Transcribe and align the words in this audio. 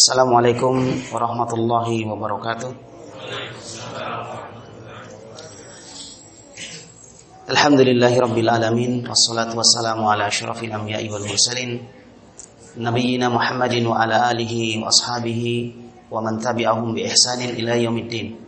Assalamualaikum 0.00 0.80
warahmatullahi 1.12 2.08
wabarakatuh. 2.08 2.72
Alhamdulillahi 7.52 8.16
rabbil 8.16 8.48
alamin 8.48 9.04
wassalatu 9.04 9.60
wassalamu 9.60 10.08
ala 10.08 10.32
asyrafil 10.32 10.72
anbiya'i 10.72 11.04
wal 11.12 11.20
mursalin 11.20 11.84
nabiyyina 12.80 13.28
Muhammadin 13.28 13.84
wa 13.84 14.00
ala 14.00 14.32
alihi 14.32 14.80
wa 14.80 14.88
ashabihi 14.88 15.76
wa 16.08 16.24
man 16.24 16.40
tabi'ahum 16.40 16.96
bi 16.96 17.04
ihsanin 17.04 17.60
ila 17.60 17.76
yaumiddin. 17.76 18.40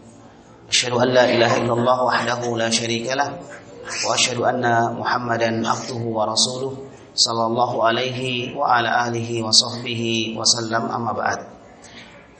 Asyhadu 0.72 1.04
an 1.04 1.12
la 1.12 1.28
ilaha 1.36 1.60
illallah 1.60 1.98
wahdahu 2.00 2.56
la 2.56 2.72
syarika 2.72 3.12
lah 3.12 3.28
wa 3.28 4.16
asyhadu 4.16 4.48
anna 4.48 4.88
Muhammadan 4.96 5.60
abduhu 5.60 6.16
wa 6.16 6.32
rasuluh 6.32 6.91
sallallahu 7.12 7.84
alaihi 7.84 8.56
wa 8.56 8.80
ala 8.80 9.08
alihi 9.08 9.44
wa 9.44 9.52
sahbihi 9.52 10.36
wasallam 10.36 10.88
amma 10.88 11.12
ba'd. 11.12 11.40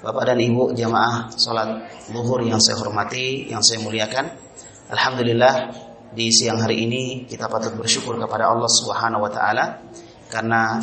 Bapak 0.02 0.34
dan 0.34 0.38
Ibu 0.42 0.74
jamaah 0.74 1.30
salat 1.38 1.87
zuhur 2.10 2.42
yang 2.42 2.59
saya 2.59 2.80
hormati, 2.82 3.46
yang 3.46 3.62
saya 3.62 3.79
muliakan. 3.84 4.34
Alhamdulillah 4.91 5.55
di 6.12 6.29
siang 6.29 6.59
hari 6.59 6.84
ini 6.84 7.24
kita 7.24 7.46
patut 7.46 7.73
bersyukur 7.79 8.19
kepada 8.19 8.51
Allah 8.51 8.69
Subhanahu 8.69 9.23
wa 9.24 9.30
taala 9.30 9.80
karena 10.27 10.82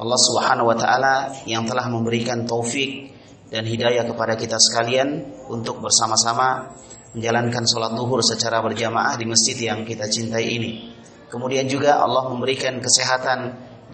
Allah 0.00 0.20
Subhanahu 0.30 0.70
wa 0.70 0.76
taala 0.78 1.14
yang 1.44 1.66
telah 1.66 1.90
memberikan 1.90 2.46
taufik 2.46 3.12
dan 3.50 3.66
hidayah 3.66 4.06
kepada 4.06 4.38
kita 4.38 4.56
sekalian 4.56 5.26
untuk 5.50 5.82
bersama-sama 5.82 6.72
menjalankan 7.10 7.66
sholat 7.66 7.92
zuhur 7.98 8.22
secara 8.22 8.62
berjamaah 8.62 9.18
di 9.18 9.26
masjid 9.26 9.58
yang 9.58 9.82
kita 9.82 10.06
cintai 10.06 10.46
ini. 10.46 10.99
Kemudian 11.30 11.70
juga 11.70 12.02
Allah 12.02 12.26
memberikan 12.26 12.82
kesehatan 12.82 13.38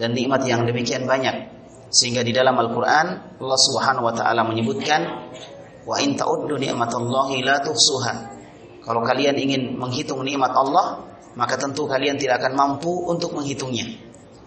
dan 0.01 0.09
nikmat 0.17 0.41
yang 0.49 0.65
demikian 0.65 1.05
banyak 1.05 1.57
sehingga 1.87 2.25
di 2.25 2.35
dalam 2.35 2.57
Al-Qur'an 2.59 3.37
Allah 3.39 3.59
Subhanahu 3.71 4.09
wa 4.09 4.13
taala 4.13 4.43
menyebutkan 4.43 5.01
wa 5.87 5.95
in 6.03 6.19
ta'uddu 6.19 6.59
ni'matallahi 6.59 7.45
la 7.45 7.63
tuhsuha. 7.63 8.13
Kalau 8.83 9.03
kalian 9.03 9.35
ingin 9.35 9.75
menghitung 9.75 10.23
nikmat 10.23 10.51
Allah, 10.51 11.03
maka 11.35 11.59
tentu 11.59 11.87
kalian 11.87 12.15
tidak 12.19 12.43
akan 12.43 12.55
mampu 12.55 12.91
untuk 13.07 13.35
menghitungnya. 13.35 13.87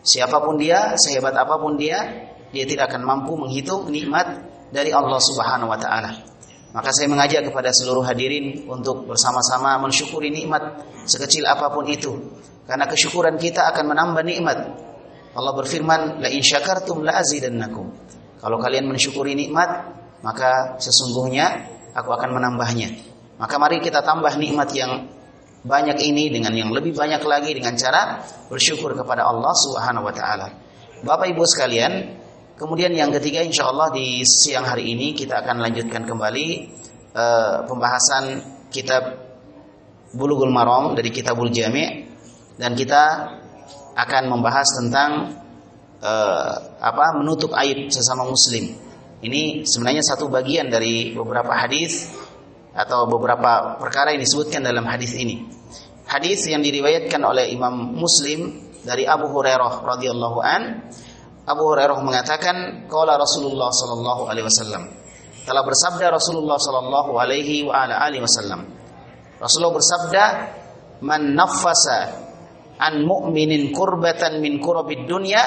Siapa 0.01 0.41
pun 0.41 0.57
dia, 0.57 0.97
sehebat 0.97 1.37
apa 1.37 1.61
pun 1.61 1.77
dia, 1.77 2.29
dia 2.51 2.65
tidak 2.65 2.93
akan 2.93 3.05
mampu 3.05 3.37
menghitung 3.37 3.93
nikmat 3.93 4.49
dari 4.73 4.93
Allah 4.93 5.21
Subhanahu 5.21 5.69
wa 5.69 5.77
taala. 5.77 6.30
Maka 6.71 6.95
saya 6.95 7.11
mengajak 7.11 7.51
kepada 7.51 7.75
seluruh 7.75 8.07
hadirin 8.07 8.63
untuk 8.71 9.03
bersama-sama 9.11 9.75
mensyukuri 9.83 10.31
nikmat 10.31 10.87
sekecil 11.03 11.43
apa 11.51 11.67
pun 11.75 11.83
itu. 11.91 12.15
Karena 12.71 12.87
kesyukuran 12.87 13.35
kita 13.43 13.67
akan 13.75 13.91
menambah 13.91 14.23
nikmat. 14.23 14.59
Allah 15.35 15.53
berfirman, 15.59 16.23
"La 16.23 16.31
in 16.31 16.47
syakartum 16.47 17.03
la 17.03 17.19
azidannakum." 17.19 17.91
Kalau 18.39 18.57
kalian 18.63 18.87
mensyukuri 18.87 19.35
nikmat, 19.35 19.91
maka 20.23 20.79
sesungguhnya 20.79 21.67
aku 21.91 22.15
akan 22.15 22.39
menambahnya. 22.39 22.95
Maka 23.43 23.55
mari 23.59 23.83
kita 23.83 24.07
tambah 24.07 24.31
nikmat 24.39 24.71
yang 24.71 25.11
banyak 25.61 25.99
ini 26.07 26.33
dengan 26.33 26.55
yang 26.57 26.71
lebih 26.73 26.97
banyak 26.97 27.21
lagi 27.27 27.51
dengan 27.53 27.77
cara 27.77 28.23
bersyukur 28.49 28.97
kepada 28.97 29.27
Allah 29.27 29.53
Subhanahu 29.53 30.07
wa 30.07 30.15
taala. 30.15 30.49
Bapak 31.03 31.33
Ibu 31.33 31.45
sekalian, 31.49 32.20
kemudian 32.61 32.93
yang 32.93 33.09
ketiga 33.17 33.41
insyaallah 33.41 33.89
di 33.89 34.21
siang 34.21 34.69
hari 34.69 34.93
ini 34.93 35.17
kita 35.17 35.41
akan 35.41 35.65
lanjutkan 35.65 36.05
kembali 36.05 36.47
uh, 37.17 37.65
pembahasan 37.65 38.45
kitab 38.69 39.17
Bulughul 40.13 40.53
Maram 40.53 40.93
dari 40.93 41.09
Kitabul 41.09 41.49
Jami' 41.49 42.05
dan 42.61 42.77
kita 42.77 43.33
akan 43.97 44.23
membahas 44.29 44.69
tentang 44.77 45.41
uh, 46.05 46.55
apa 46.77 47.17
menutup 47.17 47.57
aib 47.57 47.89
sesama 47.89 48.29
muslim. 48.29 48.77
Ini 49.25 49.65
sebenarnya 49.65 50.05
satu 50.05 50.29
bagian 50.29 50.69
dari 50.69 51.17
beberapa 51.17 51.57
hadis 51.57 52.13
atau 52.77 53.09
beberapa 53.09 53.81
perkara 53.81 54.13
yang 54.13 54.21
disebutkan 54.21 54.67
dalam 54.67 54.85
hadis 54.85 55.17
ini. 55.17 55.49
Hadis 56.11 56.45
yang 56.51 56.61
diriwayatkan 56.61 57.23
oleh 57.23 57.55
Imam 57.55 57.95
Muslim 57.95 58.69
dari 58.83 59.07
Abu 59.07 59.31
Hurairah 59.31 59.87
radhiyallahu 59.87 60.39
an 60.43 60.91
Abu 61.51 61.75
Hurairah 61.75 61.99
mengatakan 62.07 62.87
qala 62.87 63.19
Rasulullah 63.19 63.75
sallallahu 63.75 64.31
alaihi 64.31 64.47
wasallam. 64.47 64.83
Telah 65.43 65.63
bersabda 65.67 66.15
Rasulullah 66.15 66.59
sallallahu 66.63 67.11
alaihi 67.19 67.67
wa 67.67 67.83
ala 67.83 67.99
alihi 68.07 68.23
wasallam. 68.23 68.71
Rasulullah 69.43 69.75
bersabda 69.75 70.25
man 71.03 71.35
naffasa 71.35 72.31
an 72.79 73.03
mu'minin 73.03 73.75
kurbatan 73.75 74.39
min 74.39 74.63
kurabid 74.63 75.11
dunya 75.11 75.43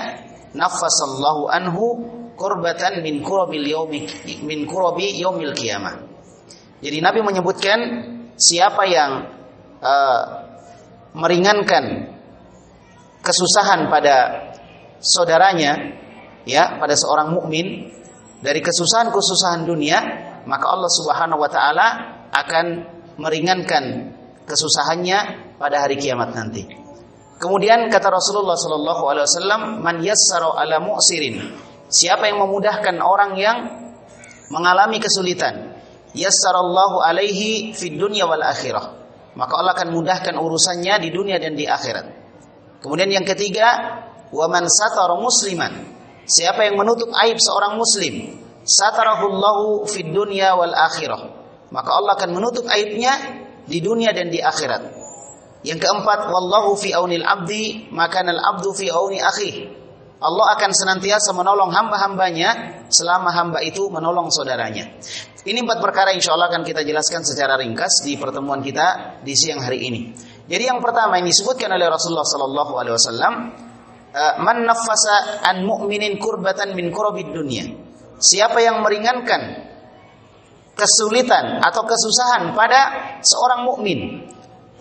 naffasallahu 0.53 1.49
anhu 1.49 1.85
kurbatan 2.35 3.01
min 3.05 3.21
kurabil 3.23 3.63
yaumi 3.63 4.05
min 4.43 4.65
kurabi 4.67 5.17
yaumil 5.17 5.55
qiyamah. 5.55 6.03
Jadi 6.83 6.99
Nabi 6.99 7.23
menyebutkan 7.23 7.79
siapa 8.35 8.83
yang 8.89 9.11
uh, 9.79 10.23
meringankan 11.15 12.11
kesusahan 13.23 13.87
pada 13.87 14.15
saudaranya 15.03 15.99
ya 16.47 16.79
pada 16.79 16.95
seorang 16.95 17.35
mukmin 17.35 17.91
dari 18.39 18.63
kesusahan-kesusahan 18.63 19.67
dunia 19.67 19.99
maka 20.47 20.65
Allah 20.71 20.91
Subhanahu 20.91 21.39
wa 21.43 21.51
taala 21.51 21.87
akan 22.31 22.65
meringankan 23.19 24.15
kesusahannya 24.47 25.19
pada 25.59 25.85
hari 25.85 25.95
kiamat 25.99 26.33
nanti. 26.35 26.65
Kemudian 27.39 27.91
kata 27.91 28.07
Rasulullah 28.07 28.55
sallallahu 28.55 29.03
alaihi 29.11 29.25
wasallam 29.27 29.61
man 29.83 29.99
yassara 29.99 30.55
ala 30.55 30.79
mu'sirin 30.79 31.43
siapa 31.91 32.31
yang 32.31 32.39
memudahkan 32.39 32.95
orang 33.03 33.35
yang 33.35 33.57
mengalami 34.47 35.03
kesulitan 35.03 35.75
yassarallahu 36.15 37.03
alaihi 37.03 37.75
fid 37.75 37.99
dunya 37.99 38.23
wal 38.23 38.39
akhirah 38.39 39.03
maka 39.33 39.53
Allah 39.57 39.73
akan 39.73 39.89
mudahkan 39.93 40.35
urusannya 40.37 41.01
di 41.01 41.09
dunia 41.09 41.41
dan 41.41 41.57
di 41.57 41.65
akhirat. 41.65 42.05
Kemudian 42.85 43.09
yang 43.09 43.25
ketiga, 43.25 43.97
wa 44.33 44.49
man 44.49 44.65
musliman. 45.21 45.73
Siapa 46.25 46.65
yang 46.65 46.79
menutup 46.79 47.13
aib 47.21 47.37
seorang 47.37 47.77
muslim, 47.77 48.41
satarahullahu 48.65 49.85
fid 49.85 50.09
dunya 50.09 50.57
wal 50.57 50.73
akhirah. 50.73 51.21
Maka 51.69 51.89
Allah 51.93 52.13
akan 52.17 52.29
menutup 52.33 52.65
aibnya 52.69 53.13
di 53.69 53.79
dunia 53.79 54.09
dan 54.11 54.33
di 54.33 54.39
akhirat. 54.41 55.03
Yang 55.63 55.87
keempat, 55.87 56.27
wallahu 56.27 56.75
fi 56.75 56.91
aunil 56.91 57.23
abdi, 57.23 57.87
maka 57.91 58.19
al 58.23 58.39
abdu 58.39 58.75
fi 58.75 58.91
auni 58.91 59.19
akhi. 59.23 59.83
Allah 60.23 60.55
akan 60.55 60.71
senantiasa 60.71 61.35
menolong 61.35 61.67
hamba-hambanya 61.71 62.83
selama 62.87 63.35
hamba 63.35 63.59
itu 63.59 63.91
menolong 63.91 64.31
saudaranya. 64.31 64.87
Ini 65.43 65.59
empat 65.59 65.83
perkara 65.83 66.15
insya 66.15 66.31
Allah 66.31 66.47
akan 66.47 66.63
kita 66.63 66.87
jelaskan 66.87 67.27
secara 67.27 67.59
ringkas 67.59 67.99
di 68.07 68.15
pertemuan 68.15 68.63
kita 68.63 69.19
di 69.19 69.35
siang 69.35 69.59
hari 69.59 69.83
ini. 69.83 70.15
Jadi 70.47 70.63
yang 70.71 70.79
pertama 70.79 71.19
yang 71.19 71.27
disebutkan 71.27 71.67
oleh 71.75 71.91
Rasulullah 71.91 72.23
Sallallahu 72.23 72.73
Alaihi 72.79 72.95
Wasallam, 72.95 73.33
man 74.13 74.63
nafasa 74.65 75.41
an 75.41 75.65
mu'minin 75.65 76.21
kurbatan 76.21 76.77
min 76.77 76.93
kurabid 76.93 77.33
dunia. 77.33 77.65
Siapa 78.21 78.61
yang 78.61 78.85
meringankan 78.85 79.73
kesulitan 80.73 81.61
atau 81.61 81.85
kesusahan 81.85 82.53
pada 82.57 82.81
seorang 83.21 83.65
mukmin 83.65 84.25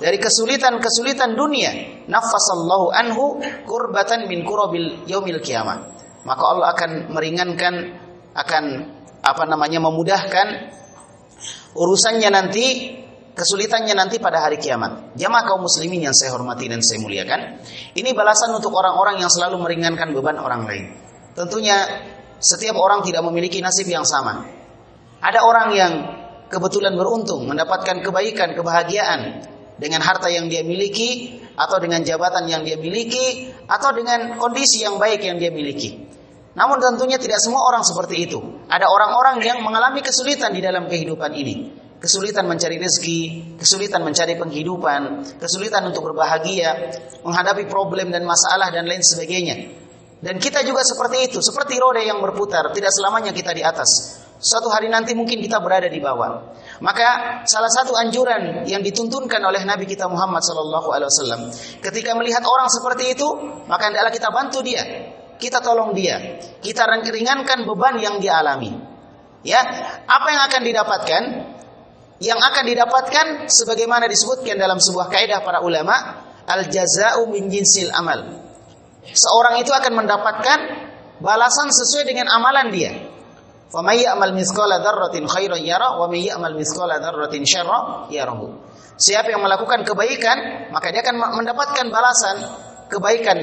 dari 0.00 0.16
kesulitan-kesulitan 0.16 1.36
dunia, 1.36 2.04
nafasallahu 2.08 2.92
anhu 2.92 3.40
kurbatan 3.68 4.28
min 4.28 4.44
kurabil 4.44 5.04
yaumil 5.08 5.40
kiamah. 5.40 5.90
Maka 6.22 6.42
Allah 6.42 6.68
akan 6.76 6.90
meringankan 7.10 7.74
akan 8.32 8.64
apa 9.22 9.42
namanya 9.46 9.78
memudahkan 9.82 10.46
urusannya 11.74 12.30
nanti 12.30 12.66
kesulitannya 13.32 13.96
nanti 13.96 14.20
pada 14.20 14.44
hari 14.44 14.60
kiamat. 14.60 15.16
Jamaah 15.16 15.44
kaum 15.48 15.64
muslimin 15.64 16.04
yang 16.04 16.14
saya 16.16 16.32
hormati 16.36 16.68
dan 16.68 16.84
saya 16.84 17.00
muliakan, 17.00 17.60
ini 17.96 18.10
balasan 18.12 18.52
untuk 18.52 18.72
orang-orang 18.76 19.20
yang 19.20 19.30
selalu 19.32 19.60
meringankan 19.60 20.12
beban 20.12 20.36
orang 20.40 20.68
lain. 20.68 20.84
Tentunya 21.32 21.76
setiap 22.38 22.76
orang 22.76 23.00
tidak 23.04 23.24
memiliki 23.24 23.64
nasib 23.64 23.88
yang 23.88 24.04
sama. 24.04 24.44
Ada 25.22 25.46
orang 25.46 25.68
yang 25.72 25.92
kebetulan 26.52 26.92
beruntung 26.92 27.48
mendapatkan 27.48 28.04
kebaikan, 28.04 28.52
kebahagiaan 28.52 29.20
dengan 29.80 30.04
harta 30.04 30.28
yang 30.28 30.52
dia 30.52 30.60
miliki 30.60 31.40
atau 31.56 31.80
dengan 31.80 32.04
jabatan 32.04 32.44
yang 32.48 32.62
dia 32.66 32.76
miliki 32.76 33.48
atau 33.64 33.96
dengan 33.96 34.36
kondisi 34.36 34.84
yang 34.84 35.00
baik 35.00 35.24
yang 35.24 35.40
dia 35.40 35.48
miliki. 35.48 36.12
Namun 36.52 36.84
tentunya 36.84 37.16
tidak 37.16 37.40
semua 37.40 37.64
orang 37.64 37.80
seperti 37.80 38.28
itu. 38.28 38.38
Ada 38.68 38.84
orang-orang 38.84 39.40
yang 39.40 39.64
mengalami 39.64 40.04
kesulitan 40.04 40.52
di 40.52 40.60
dalam 40.60 40.84
kehidupan 40.84 41.32
ini. 41.32 41.81
Kesulitan 42.02 42.50
mencari 42.50 42.82
rezeki, 42.82 43.54
kesulitan 43.62 44.02
mencari 44.02 44.34
penghidupan, 44.34 45.22
kesulitan 45.38 45.86
untuk 45.86 46.10
berbahagia, 46.10 46.98
menghadapi 47.22 47.70
problem 47.70 48.10
dan 48.10 48.26
masalah 48.26 48.74
dan 48.74 48.90
lain 48.90 49.06
sebagainya. 49.06 49.70
Dan 50.18 50.42
kita 50.42 50.66
juga 50.66 50.82
seperti 50.82 51.30
itu, 51.30 51.38
seperti 51.38 51.78
roda 51.78 52.02
yang 52.02 52.18
berputar, 52.18 52.74
tidak 52.74 52.90
selamanya 52.90 53.30
kita 53.30 53.54
di 53.54 53.62
atas. 53.62 54.18
Suatu 54.42 54.66
hari 54.74 54.90
nanti 54.90 55.14
mungkin 55.14 55.38
kita 55.38 55.62
berada 55.62 55.86
di 55.86 56.02
bawah. 56.02 56.58
Maka 56.82 57.42
salah 57.46 57.70
satu 57.70 57.94
anjuran 57.94 58.66
yang 58.66 58.82
dituntunkan 58.82 59.38
oleh 59.38 59.62
Nabi 59.62 59.86
kita 59.86 60.10
Muhammad 60.10 60.42
sallallahu 60.42 60.90
alaihi 60.90 61.06
wasallam 61.06 61.40
ketika 61.78 62.18
melihat 62.18 62.42
orang 62.42 62.66
seperti 62.66 63.14
itu, 63.14 63.30
maka 63.70 63.94
hendaklah 63.94 64.10
kita 64.10 64.34
bantu 64.34 64.58
dia. 64.66 64.82
Kita 65.38 65.62
tolong 65.62 65.94
dia. 65.94 66.42
Kita 66.58 66.86
ringankan 66.90 67.62
beban 67.62 68.02
yang 68.02 68.18
dia 68.18 68.42
alami. 68.42 68.74
Ya, 69.46 69.62
apa 70.06 70.26
yang 70.30 70.42
akan 70.50 70.62
didapatkan? 70.66 71.22
Yang 72.22 72.38
akan 72.38 72.64
didapatkan 72.70 73.26
sebagaimana 73.50 74.06
disebutkan 74.06 74.54
dalam 74.54 74.78
sebuah 74.78 75.10
kaidah 75.10 75.42
para 75.42 75.58
ulama, 75.58 76.22
al 76.46 76.70
jazaa'u 76.70 77.26
min 77.26 77.50
jinsil 77.50 77.90
amal. 77.90 78.46
Seorang 79.02 79.58
itu 79.58 79.74
akan 79.74 79.92
mendapatkan 79.98 80.58
balasan 81.18 81.74
sesuai 81.74 82.06
dengan 82.06 82.30
amalan 82.30 82.70
dia. 82.70 82.92
Faman 83.72 83.96
ya'mal 83.98 84.36
mithqala 84.36 84.84
dzarratin 84.84 85.26
khairan 85.26 85.58
yara 85.64 85.98
wa 85.98 86.06
may 86.06 86.28
ya'mal 86.28 86.54
mithqala 86.54 87.02
dzarratin 87.02 87.42
syarra 87.42 88.06
yarahu. 88.12 88.54
Siapa 88.94 89.32
yang 89.32 89.42
melakukan 89.42 89.82
kebaikan, 89.82 90.70
maka 90.70 90.92
dia 90.94 91.02
akan 91.02 91.42
mendapatkan 91.42 91.90
balasan 91.90 92.36
kebaikan 92.86 93.38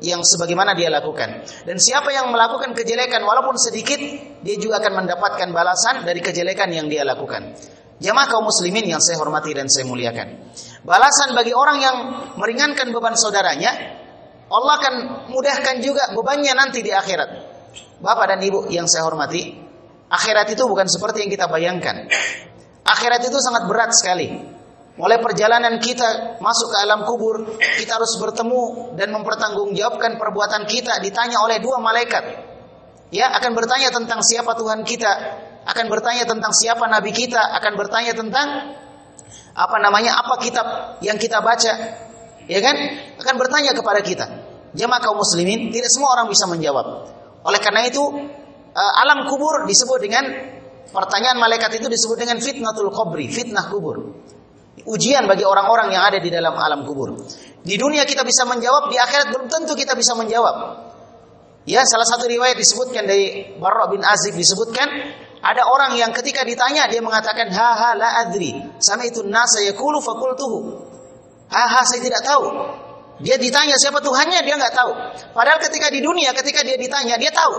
yang 0.00 0.22
sebagaimana 0.22 0.72
dia 0.72 0.88
lakukan. 0.88 1.44
Dan 1.66 1.76
siapa 1.82 2.14
yang 2.14 2.30
melakukan 2.30 2.72
kejelekan 2.72 3.20
walaupun 3.26 3.58
sedikit, 3.58 3.98
dia 4.40 4.56
juga 4.56 4.80
akan 4.80 5.04
mendapatkan 5.04 5.48
balasan 5.50 6.06
dari 6.06 6.22
kejelekan 6.22 6.70
yang 6.70 6.86
dia 6.86 7.02
lakukan. 7.02 7.52
Jamaah 7.96 8.28
kaum 8.28 8.44
muslimin 8.44 8.84
yang 8.84 9.00
saya 9.00 9.16
hormati 9.16 9.56
dan 9.56 9.72
saya 9.72 9.88
muliakan. 9.88 10.52
Balasan 10.84 11.32
bagi 11.32 11.56
orang 11.56 11.78
yang 11.80 11.96
meringankan 12.36 12.92
beban 12.92 13.16
saudaranya, 13.16 13.72
Allah 14.52 14.74
akan 14.78 14.94
mudahkan 15.32 15.80
juga 15.80 16.12
bebannya 16.12 16.52
nanti 16.52 16.84
di 16.84 16.92
akhirat. 16.92 17.56
Bapak 17.98 18.36
dan 18.36 18.40
Ibu 18.44 18.68
yang 18.68 18.84
saya 18.84 19.08
hormati, 19.08 19.56
akhirat 20.12 20.52
itu 20.52 20.62
bukan 20.68 20.84
seperti 20.86 21.24
yang 21.24 21.30
kita 21.32 21.48
bayangkan. 21.48 22.04
Akhirat 22.84 23.24
itu 23.24 23.40
sangat 23.40 23.64
berat 23.64 23.96
sekali. 23.96 24.28
Mulai 24.96 25.20
perjalanan 25.20 25.76
kita 25.80 26.40
masuk 26.40 26.72
ke 26.72 26.76
alam 26.80 27.04
kubur, 27.04 27.60
kita 27.80 28.00
harus 28.00 28.16
bertemu 28.16 28.96
dan 28.96 29.12
mempertanggungjawabkan 29.12 30.16
perbuatan 30.16 30.64
kita 30.64 31.00
ditanya 31.04 31.40
oleh 31.44 31.60
dua 31.60 31.80
malaikat. 31.80 32.24
Ya, 33.12 33.28
akan 33.36 33.52
bertanya 33.52 33.92
tentang 33.92 34.24
siapa 34.24 34.56
Tuhan 34.56 34.88
kita, 34.88 35.12
akan 35.66 35.86
bertanya 35.90 36.24
tentang 36.24 36.54
siapa 36.54 36.86
nabi 36.86 37.10
kita, 37.10 37.42
akan 37.58 37.72
bertanya 37.74 38.14
tentang 38.14 38.78
apa 39.56 39.76
namanya 39.82 40.14
apa 40.22 40.38
kitab 40.38 40.66
yang 41.02 41.18
kita 41.18 41.42
baca, 41.42 41.72
ya 42.46 42.60
kan? 42.62 42.76
Akan 43.18 43.34
bertanya 43.34 43.74
kepada 43.74 44.00
kita. 44.00 44.26
Jemaah 44.76 45.02
kaum 45.02 45.18
muslimin, 45.18 45.74
tidak 45.74 45.90
semua 45.90 46.14
orang 46.14 46.30
bisa 46.30 46.46
menjawab. 46.46 46.86
Oleh 47.42 47.60
karena 47.64 47.88
itu, 47.88 48.02
eh, 48.70 48.92
alam 49.02 49.26
kubur 49.26 49.66
disebut 49.66 49.98
dengan 49.98 50.24
pertanyaan 50.92 51.40
malaikat 51.40 51.82
itu 51.82 51.90
disebut 51.90 52.16
dengan 52.20 52.38
fitnatul 52.38 52.92
kubri, 52.94 53.26
fitnah 53.26 53.66
kubur. 53.66 54.22
Ujian 54.86 55.26
bagi 55.26 55.42
orang-orang 55.42 55.90
yang 55.90 56.04
ada 56.06 56.22
di 56.22 56.30
dalam 56.30 56.54
alam 56.54 56.86
kubur. 56.86 57.16
Di 57.66 57.74
dunia 57.74 58.06
kita 58.06 58.22
bisa 58.22 58.46
menjawab, 58.46 58.92
di 58.92 59.00
akhirat 59.00 59.34
belum 59.34 59.50
tentu 59.50 59.74
kita 59.74 59.98
bisa 59.98 60.14
menjawab. 60.14 60.86
Ya, 61.66 61.82
salah 61.82 62.06
satu 62.06 62.30
riwayat 62.30 62.54
disebutkan 62.54 63.10
dari 63.10 63.58
Barra 63.58 63.90
bin 63.90 63.98
Azib 64.06 64.38
disebutkan 64.38 64.86
ada 65.46 65.62
orang 65.70 65.94
yang 65.94 66.10
ketika 66.10 66.42
ditanya 66.42 66.90
dia 66.90 66.98
mengatakan 66.98 67.46
ha 67.54 67.70
ha 67.78 67.90
la 67.94 68.26
adri. 68.26 68.58
Sama 68.82 69.06
itu 69.06 69.22
nasa 69.22 69.62
yaqulu 69.62 70.02
fakultuhu. 70.02 70.82
Ha 71.54 71.86
saya 71.86 72.02
tidak 72.02 72.26
tahu. 72.26 72.44
Dia 73.22 73.38
ditanya 73.38 73.78
siapa 73.78 74.02
Tuhannya 74.02 74.42
dia 74.42 74.58
nggak 74.58 74.74
tahu. 74.74 74.92
Padahal 75.32 75.62
ketika 75.62 75.88
di 75.88 76.02
dunia 76.02 76.34
ketika 76.34 76.66
dia 76.66 76.74
ditanya 76.74 77.14
dia 77.14 77.30
tahu. 77.30 77.54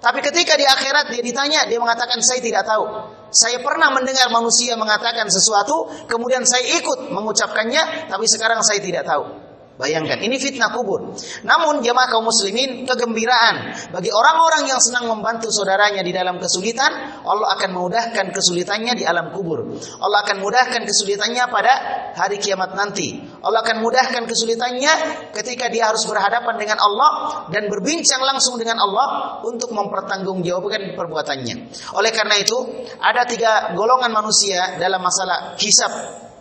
Tapi 0.00 0.24
ketika 0.24 0.56
di 0.56 0.64
akhirat 0.64 1.12
dia 1.12 1.24
ditanya 1.24 1.64
dia 1.64 1.80
mengatakan 1.80 2.20
saya 2.20 2.44
tidak 2.44 2.68
tahu. 2.68 2.84
Saya 3.32 3.64
pernah 3.64 3.88
mendengar 3.96 4.28
manusia 4.28 4.76
mengatakan 4.76 5.26
sesuatu 5.32 5.88
kemudian 6.04 6.44
saya 6.44 6.68
ikut 6.76 7.08
mengucapkannya 7.10 8.12
tapi 8.12 8.28
sekarang 8.28 8.60
saya 8.60 8.78
tidak 8.84 9.08
tahu. 9.08 9.49
Bayangkan, 9.80 10.20
ini 10.20 10.36
fitnah 10.36 10.76
kubur. 10.76 11.16
Namun 11.40 11.80
jemaah 11.80 12.12
kaum 12.12 12.28
muslimin, 12.28 12.84
kegembiraan 12.84 13.88
bagi 13.88 14.12
orang-orang 14.12 14.68
yang 14.68 14.76
senang 14.76 15.08
membantu 15.08 15.48
saudaranya 15.48 16.04
di 16.04 16.12
dalam 16.12 16.36
kesulitan, 16.36 16.92
Allah 17.24 17.56
akan 17.56 17.72
memudahkan 17.72 18.28
kesulitannya 18.28 18.92
di 19.00 19.08
alam 19.08 19.32
kubur. 19.32 19.72
Allah 20.04 20.20
akan 20.28 20.44
mudahkan 20.44 20.84
kesulitannya 20.84 21.48
pada 21.48 21.72
hari 22.12 22.36
kiamat 22.36 22.76
nanti. 22.76 23.24
Allah 23.40 23.64
akan 23.64 23.80
mudahkan 23.80 24.28
kesulitannya 24.28 24.92
ketika 25.32 25.72
dia 25.72 25.88
harus 25.88 26.04
berhadapan 26.04 26.60
dengan 26.60 26.76
Allah 26.76 27.10
dan 27.48 27.72
berbincang 27.72 28.20
langsung 28.20 28.60
dengan 28.60 28.84
Allah 28.84 29.40
untuk 29.48 29.72
mempertanggungjawabkan 29.72 30.92
perbuatannya. 30.92 31.56
Oleh 31.96 32.12
karena 32.12 32.36
itu, 32.36 32.84
ada 33.00 33.24
tiga 33.24 33.72
golongan 33.72 34.12
manusia 34.12 34.76
dalam 34.76 35.00
masalah 35.00 35.56
hisab, 35.56 35.88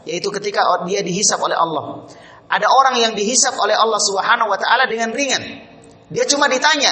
yaitu 0.04 0.28
ketika 0.28 0.84
dia 0.84 1.00
dihisap 1.00 1.40
oleh 1.40 1.56
Allah. 1.56 2.04
Ada 2.50 2.66
orang 2.66 2.98
yang 2.98 3.14
dihisap 3.14 3.54
oleh 3.62 3.78
Allah 3.78 4.02
Subhanahu 4.02 4.50
wa 4.50 4.58
taala 4.58 4.90
dengan 4.90 5.14
ringan. 5.14 5.70
Dia 6.10 6.26
cuma 6.26 6.50
ditanya. 6.50 6.90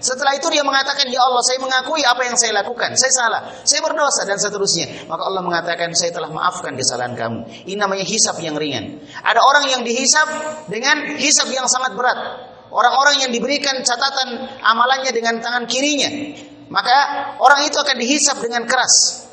Setelah 0.00 0.32
itu 0.38 0.48
dia 0.48 0.64
mengatakan, 0.64 1.10
"Ya 1.10 1.20
Allah, 1.20 1.42
saya 1.44 1.60
mengakui 1.60 2.00
apa 2.06 2.22
yang 2.24 2.38
saya 2.38 2.56
lakukan. 2.56 2.96
Saya 2.96 3.12
salah. 3.12 3.40
Saya 3.66 3.84
berdosa 3.84 4.24
dan 4.24 4.38
seterusnya." 4.38 5.10
Maka 5.10 5.22
Allah 5.26 5.42
mengatakan, 5.42 5.92
"Saya 5.92 6.14
telah 6.14 6.30
maafkan 6.30 6.72
kesalahan 6.78 7.18
kamu." 7.18 7.68
Ini 7.68 7.76
namanya 7.76 8.06
hisap 8.06 8.38
yang 8.40 8.56
ringan. 8.56 9.02
Ada 9.20 9.42
orang 9.42 9.68
yang 9.68 9.82
dihisap 9.84 10.24
dengan 10.70 11.18
hisap 11.18 11.50
yang 11.52 11.66
sangat 11.66 11.92
berat. 11.98 12.16
Orang-orang 12.70 13.26
yang 13.26 13.30
diberikan 13.34 13.82
catatan 13.82 14.46
amalannya 14.62 15.10
dengan 15.10 15.42
tangan 15.42 15.66
kirinya. 15.66 16.08
Maka 16.70 16.96
orang 17.42 17.66
itu 17.66 17.76
akan 17.76 17.98
dihisap 17.98 18.38
dengan 18.38 18.62
keras. 18.64 19.26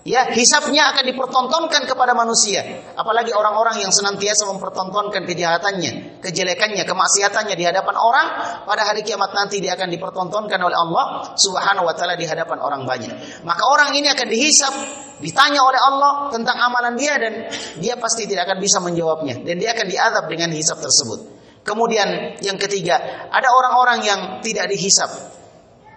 Ya, 0.00 0.32
hisapnya 0.32 0.96
akan 0.96 1.12
dipertontonkan 1.12 1.84
kepada 1.84 2.16
manusia. 2.16 2.64
Apalagi 2.96 3.36
orang-orang 3.36 3.84
yang 3.84 3.92
senantiasa 3.92 4.48
mempertontonkan 4.48 5.28
kejahatannya, 5.28 6.24
kejelekannya, 6.24 6.88
kemaksiatannya 6.88 7.52
di 7.52 7.68
hadapan 7.68 8.00
orang, 8.00 8.26
pada 8.64 8.88
hari 8.88 9.04
kiamat 9.04 9.36
nanti 9.36 9.60
dia 9.60 9.76
akan 9.76 9.92
dipertontonkan 9.92 10.56
oleh 10.56 10.72
Allah 10.72 11.36
Subhanahu 11.36 11.84
wa 11.84 11.92
taala 11.92 12.16
di 12.16 12.24
hadapan 12.24 12.64
orang 12.64 12.88
banyak. 12.88 13.44
Maka 13.44 13.60
orang 13.68 13.92
ini 13.92 14.08
akan 14.08 14.24
dihisap, 14.24 14.72
ditanya 15.20 15.60
oleh 15.68 15.76
Allah 15.76 16.32
tentang 16.32 16.56
amalan 16.56 16.96
dia 16.96 17.20
dan 17.20 17.52
dia 17.76 18.00
pasti 18.00 18.24
tidak 18.24 18.48
akan 18.48 18.56
bisa 18.56 18.80
menjawabnya 18.80 19.44
dan 19.44 19.60
dia 19.60 19.76
akan 19.76 19.84
diadab 19.84 20.24
dengan 20.32 20.48
hisap 20.56 20.80
tersebut. 20.80 21.28
Kemudian 21.60 22.40
yang 22.40 22.56
ketiga, 22.56 23.28
ada 23.28 23.52
orang-orang 23.52 24.00
yang 24.00 24.20
tidak 24.40 24.72
dihisap, 24.72 25.12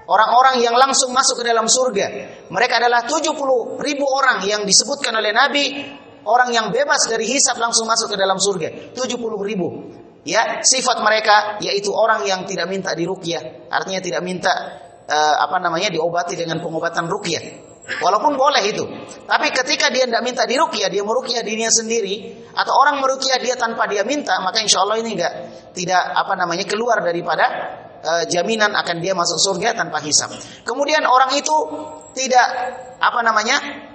Orang-orang 0.03 0.59
yang 0.59 0.75
langsung 0.75 1.15
masuk 1.15 1.39
ke 1.41 1.45
dalam 1.47 1.67
surga. 1.67 2.05
Mereka 2.51 2.73
adalah 2.79 3.07
70 3.07 3.79
ribu 3.79 4.05
orang 4.07 4.43
yang 4.43 4.67
disebutkan 4.67 5.15
oleh 5.15 5.31
Nabi. 5.31 5.65
Orang 6.23 6.55
yang 6.55 6.71
bebas 6.71 7.11
dari 7.11 7.27
hisap 7.27 7.59
langsung 7.59 7.87
masuk 7.87 8.15
ke 8.15 8.17
dalam 8.19 8.39
surga. 8.39 8.95
70 8.95 9.19
ribu. 9.43 9.67
Ya, 10.23 10.63
sifat 10.63 11.03
mereka 11.03 11.59
yaitu 11.59 11.91
orang 11.91 12.23
yang 12.23 12.47
tidak 12.47 12.67
minta 12.71 12.95
dirukyah. 12.95 13.67
Artinya 13.67 13.99
tidak 13.99 14.23
minta 14.23 14.51
uh, 15.03 15.35
apa 15.43 15.59
namanya 15.59 15.91
diobati 15.91 16.39
dengan 16.39 16.63
pengobatan 16.63 17.11
rukyah. 17.11 17.43
Walaupun 17.83 18.39
boleh 18.39 18.63
itu. 18.63 18.87
Tapi 19.27 19.51
ketika 19.51 19.91
dia 19.91 20.07
tidak 20.07 20.23
minta 20.23 20.47
dirukyah, 20.47 20.87
dia 20.87 21.03
merukyah 21.03 21.43
dirinya 21.43 21.67
sendiri 21.67 22.47
atau 22.55 22.71
orang 22.79 23.03
merukyah 23.03 23.43
dia 23.43 23.59
tanpa 23.59 23.91
dia 23.91 24.07
minta, 24.07 24.39
maka 24.39 24.63
insya 24.63 24.79
Allah 24.87 25.03
ini 25.03 25.19
enggak 25.19 25.33
tidak 25.75 25.99
apa 25.99 26.39
namanya 26.39 26.63
keluar 26.63 27.03
daripada 27.03 27.43
uh, 28.03 28.23
jaminan 28.27 28.75
akan 28.75 28.99
dia 28.99 29.15
masuk 29.15 29.39
surga 29.39 29.73
tanpa 29.73 30.03
hisap. 30.03 30.35
Kemudian 30.67 31.07
orang 31.07 31.33
itu 31.39 31.55
tidak 32.13 32.47
apa 32.99 33.19
namanya? 33.23 33.89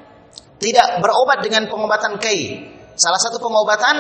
tidak 0.59 0.99
berobat 0.99 1.39
dengan 1.41 1.71
pengobatan 1.71 2.19
kai. 2.19 2.67
Salah 2.99 3.23
satu 3.23 3.39
pengobatan 3.39 3.95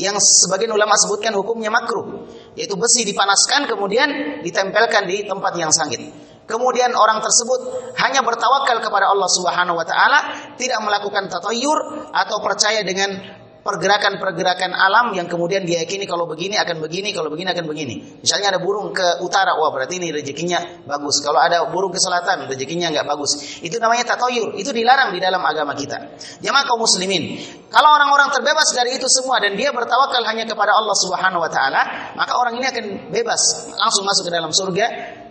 yang 0.00 0.16
sebagian 0.16 0.72
ulama 0.72 0.96
sebutkan 0.96 1.36
hukumnya 1.36 1.68
makruh, 1.68 2.24
yaitu 2.56 2.80
besi 2.80 3.04
dipanaskan 3.04 3.68
kemudian 3.68 4.40
ditempelkan 4.40 5.04
di 5.04 5.28
tempat 5.28 5.52
yang 5.60 5.68
sangit. 5.68 6.00
Kemudian 6.48 6.96
orang 6.96 7.20
tersebut 7.20 7.92
hanya 8.00 8.24
bertawakal 8.24 8.80
kepada 8.80 9.12
Allah 9.12 9.28
Subhanahu 9.28 9.76
wa 9.76 9.84
taala, 9.84 10.18
tidak 10.56 10.80
melakukan 10.80 11.28
tatayur 11.28 12.08
atau 12.08 12.40
percaya 12.40 12.80
dengan 12.80 13.20
pergerakan-pergerakan 13.68 14.72
alam 14.72 15.12
yang 15.12 15.28
kemudian 15.28 15.68
diyakini 15.68 16.08
kalau 16.08 16.24
begini 16.24 16.56
akan 16.56 16.80
begini, 16.80 17.12
kalau 17.12 17.28
begini 17.28 17.52
akan 17.52 17.68
begini. 17.68 18.24
Misalnya 18.24 18.56
ada 18.56 18.60
burung 18.64 18.96
ke 18.96 19.20
utara, 19.20 19.52
wah 19.60 19.68
berarti 19.68 20.00
ini 20.00 20.08
rezekinya 20.08 20.88
bagus. 20.88 21.20
Kalau 21.20 21.36
ada 21.36 21.68
burung 21.68 21.92
ke 21.92 22.00
selatan, 22.00 22.48
rezekinya 22.48 22.88
nggak 22.88 23.04
bagus. 23.04 23.60
Itu 23.60 23.76
namanya 23.76 24.16
tatoyur. 24.16 24.56
Itu 24.56 24.72
dilarang 24.72 25.12
di 25.12 25.20
dalam 25.20 25.44
agama 25.44 25.76
kita. 25.76 26.16
Jamaah 26.40 26.64
kaum 26.64 26.80
muslimin, 26.80 27.36
kalau 27.68 27.92
orang-orang 27.92 28.32
terbebas 28.32 28.72
dari 28.72 28.96
itu 28.96 29.04
semua 29.12 29.36
dan 29.44 29.52
dia 29.52 29.68
bertawakal 29.68 30.24
hanya 30.24 30.48
kepada 30.48 30.72
Allah 30.72 30.96
Subhanahu 30.96 31.44
wa 31.44 31.50
taala, 31.52 32.14
maka 32.16 32.32
orang 32.40 32.56
ini 32.56 32.66
akan 32.72 32.84
bebas 33.12 33.68
langsung 33.76 34.08
masuk 34.08 34.24
ke 34.28 34.32
dalam 34.32 34.48
surga 34.48 34.86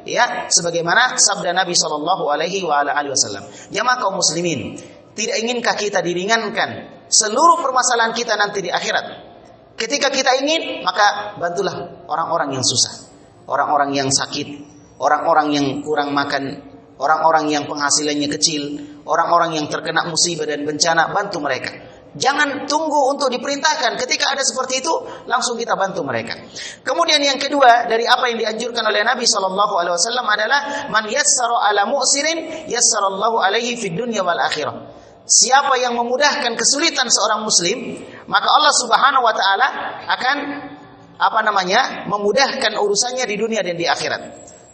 ya 0.06 0.46
sebagaimana 0.53 1.17
sabda 1.17 1.58
Nabi 1.58 1.74
Shallallahu 1.74 2.29
alaihi 2.29 2.62
wasallam. 2.62 3.50
Jamaah 3.74 3.98
kaum 3.98 4.22
muslimin, 4.22 4.77
tidak 5.17 5.41
inginkah 5.41 5.74
kita 5.74 6.06
diringankan 6.06 6.97
seluruh 7.08 7.60
permasalahan 7.64 8.14
kita 8.16 8.36
nanti 8.36 8.64
di 8.64 8.72
akhirat. 8.72 9.28
Ketika 9.78 10.10
kita 10.10 10.42
ingin, 10.42 10.82
maka 10.82 11.38
bantulah 11.38 12.06
orang-orang 12.10 12.58
yang 12.58 12.66
susah, 12.66 13.14
orang-orang 13.46 13.94
yang 13.94 14.10
sakit, 14.10 14.48
orang-orang 14.98 15.48
yang 15.54 15.68
kurang 15.86 16.18
makan, 16.18 16.58
orang-orang 16.98 17.54
yang 17.54 17.64
penghasilannya 17.70 18.26
kecil, 18.34 18.74
orang-orang 19.06 19.62
yang 19.62 19.70
terkena 19.70 20.10
musibah 20.10 20.50
dan 20.50 20.66
bencana, 20.66 21.14
bantu 21.14 21.38
mereka. 21.38 21.72
Jangan 22.18 22.66
tunggu 22.66 23.14
untuk 23.14 23.30
diperintahkan. 23.30 23.94
Ketika 24.02 24.34
ada 24.34 24.42
seperti 24.42 24.82
itu, 24.82 24.90
langsung 25.30 25.54
kita 25.54 25.78
bantu 25.78 26.02
mereka. 26.02 26.34
Kemudian 26.82 27.22
yang 27.22 27.38
kedua 27.38 27.86
dari 27.86 28.10
apa 28.10 28.34
yang 28.34 28.42
dianjurkan 28.42 28.82
oleh 28.82 29.06
Nabi 29.06 29.30
Shallallahu 29.30 29.74
Alaihi 29.78 29.94
Wasallam 29.94 30.26
adalah 30.26 30.60
man 30.90 31.06
yassara 31.06 31.70
ala 31.70 31.86
mu'sirin 31.86 32.66
yassarallahu 32.66 33.38
alaihi 33.38 33.78
fid 33.78 33.94
dunya 33.94 34.26
wal 34.26 34.42
akhirah. 34.42 34.97
Siapa 35.28 35.76
yang 35.76 36.00
memudahkan 36.00 36.56
kesulitan 36.56 37.12
seorang 37.12 37.44
muslim, 37.44 38.00
maka 38.32 38.48
Allah 38.48 38.74
Subhanahu 38.80 39.28
wa 39.28 39.36
taala 39.36 39.68
akan 40.08 40.38
apa 41.20 41.40
namanya? 41.44 42.08
memudahkan 42.08 42.80
urusannya 42.80 43.28
di 43.28 43.36
dunia 43.36 43.60
dan 43.60 43.76
di 43.76 43.84
akhirat. 43.84 44.22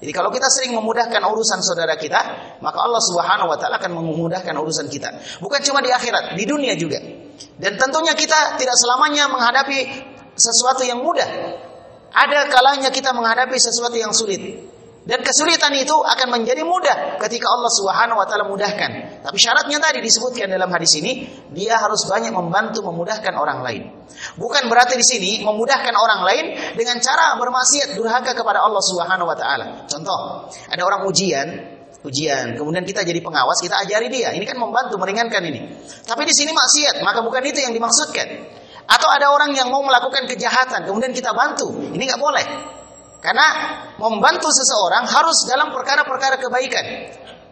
Jadi 0.04 0.12
kalau 0.14 0.30
kita 0.30 0.46
sering 0.54 0.78
memudahkan 0.78 1.24
urusan 1.26 1.64
saudara 1.64 1.98
kita, 1.98 2.20
maka 2.62 2.78
Allah 2.86 3.02
Subhanahu 3.02 3.50
wa 3.50 3.58
taala 3.58 3.82
akan 3.82 3.98
memudahkan 3.98 4.54
urusan 4.54 4.92
kita. 4.94 5.42
Bukan 5.42 5.64
cuma 5.66 5.82
di 5.82 5.90
akhirat, 5.90 6.38
di 6.38 6.46
dunia 6.46 6.78
juga. 6.78 7.02
Dan 7.58 7.74
tentunya 7.80 8.14
kita 8.14 8.60
tidak 8.60 8.76
selamanya 8.78 9.32
menghadapi 9.34 9.80
sesuatu 10.38 10.86
yang 10.86 11.02
mudah. 11.02 11.26
Ada 12.14 12.46
kalanya 12.52 12.94
kita 12.94 13.10
menghadapi 13.10 13.58
sesuatu 13.58 13.98
yang 13.98 14.14
sulit. 14.14 14.73
Dan 15.04 15.20
kesulitan 15.20 15.76
itu 15.76 15.92
akan 15.92 16.28
menjadi 16.32 16.64
mudah 16.64 17.20
ketika 17.28 17.52
Allah 17.52 17.72
Subhanahu 17.76 18.16
wa 18.16 18.24
taala 18.24 18.48
mudahkan. 18.48 19.20
Tapi 19.20 19.36
syaratnya 19.36 19.76
tadi 19.84 20.00
disebutkan 20.00 20.48
dalam 20.48 20.72
hadis 20.72 20.96
ini, 20.96 21.28
dia 21.52 21.76
harus 21.76 22.08
banyak 22.08 22.32
membantu 22.32 22.88
memudahkan 22.88 23.36
orang 23.36 23.60
lain. 23.68 23.84
Bukan 24.40 24.72
berarti 24.72 24.96
di 24.96 25.04
sini 25.04 25.32
memudahkan 25.44 25.92
orang 25.92 26.22
lain 26.24 26.46
dengan 26.80 27.04
cara 27.04 27.36
bermaksiat 27.36 28.00
durhaka 28.00 28.32
kepada 28.32 28.64
Allah 28.64 28.80
Subhanahu 28.80 29.28
wa 29.28 29.36
taala. 29.36 29.84
Contoh, 29.92 30.48
ada 30.72 30.82
orang 30.88 31.04
ujian, 31.04 31.48
ujian, 32.08 32.56
kemudian 32.56 32.88
kita 32.88 33.04
jadi 33.04 33.20
pengawas, 33.20 33.60
kita 33.60 33.84
ajari 33.84 34.08
dia. 34.08 34.32
Ini 34.32 34.48
kan 34.48 34.56
membantu 34.56 34.96
meringankan 35.04 35.44
ini. 35.44 35.84
Tapi 36.08 36.24
di 36.24 36.32
sini 36.32 36.56
maksiat, 36.56 37.04
maka 37.04 37.20
bukan 37.20 37.44
itu 37.44 37.60
yang 37.60 37.76
dimaksudkan. 37.76 38.28
Atau 38.88 39.12
ada 39.12 39.36
orang 39.36 39.52
yang 39.52 39.68
mau 39.68 39.84
melakukan 39.84 40.32
kejahatan, 40.32 40.88
kemudian 40.88 41.12
kita 41.12 41.36
bantu. 41.36 41.92
Ini 41.92 42.04
nggak 42.08 42.22
boleh. 42.24 42.48
Karena 43.24 43.48
membantu 43.96 44.52
seseorang 44.52 45.08
harus 45.08 45.48
dalam 45.48 45.72
perkara-perkara 45.72 46.36
kebaikan. 46.44 46.86